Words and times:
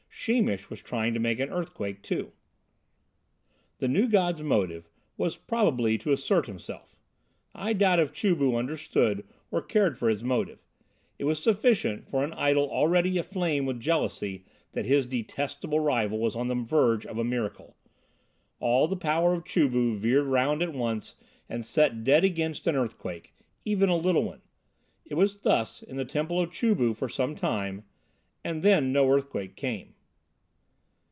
Sheemish 0.23 0.69
was 0.69 0.83
trying 0.83 1.15
to 1.15 1.19
make 1.19 1.39
an 1.39 1.49
earthquake 1.49 2.03
too. 2.03 2.31
The 3.79 3.87
new 3.87 4.07
god's 4.07 4.43
motive 4.43 4.87
was 5.17 5.35
probably 5.35 5.97
to 5.97 6.11
assert 6.11 6.45
himself. 6.45 6.95
I 7.55 7.73
doubt 7.73 7.99
if 7.99 8.13
Chu 8.13 8.35
bu 8.35 8.55
understood 8.55 9.27
or 9.49 9.63
cared 9.63 9.97
for 9.97 10.09
his 10.09 10.23
motive; 10.23 10.59
it 11.17 11.23
was 11.23 11.41
sufficient 11.41 12.07
for 12.07 12.23
an 12.23 12.33
idol 12.33 12.69
already 12.69 13.17
aflame 13.17 13.65
with 13.65 13.79
jealousy 13.79 14.45
that 14.73 14.85
his 14.85 15.07
detestable 15.07 15.79
rival 15.79 16.19
was 16.19 16.35
on 16.35 16.49
the 16.49 16.55
verge 16.55 17.03
of 17.03 17.17
a 17.17 17.23
miracle. 17.23 17.75
All 18.59 18.87
the 18.87 18.95
power 18.95 19.33
of 19.33 19.43
Chu 19.43 19.67
bu 19.67 19.97
veered 19.97 20.27
round 20.27 20.61
at 20.61 20.73
once 20.75 21.15
and 21.49 21.65
set 21.65 22.03
dead 22.03 22.23
against 22.23 22.67
an 22.67 22.75
earthquake, 22.75 23.33
even 23.65 23.89
a 23.89 23.97
little 23.97 24.23
one. 24.23 24.43
It 25.03 25.15
was 25.15 25.37
thus 25.39 25.81
in 25.81 25.95
the 25.97 26.05
temple 26.05 26.39
of 26.39 26.51
Chu 26.51 26.75
bu 26.75 26.93
for 26.93 27.09
some 27.09 27.33
time, 27.33 27.85
and 28.43 28.61
then 28.61 28.91
no 28.93 29.09
earthquake 29.09 29.55
came. 29.55 29.95